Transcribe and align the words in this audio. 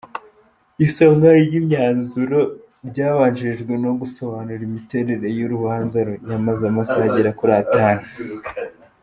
Isomwa 0.85 1.29
ry’imyanzuro 1.43 2.39
ryabanjirijwe 2.89 3.73
no 3.83 3.91
gusobanura 3.99 4.61
imiterere 4.69 5.27
y’urubanza 5.37 5.97
yamaze 6.31 6.63
amasaha 6.71 7.05
agera 7.09 7.31
kuri 7.39 7.53
atanu. 7.63 8.03